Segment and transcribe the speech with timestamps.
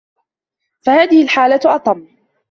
[0.81, 2.07] فَهَذِهِ الْحَالَةُ أَطَمُّ